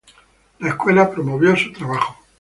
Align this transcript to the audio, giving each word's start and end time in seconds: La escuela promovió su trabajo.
La 0.57 0.69
escuela 0.69 1.11
promovió 1.11 1.55
su 1.55 1.71
trabajo. 1.71 2.17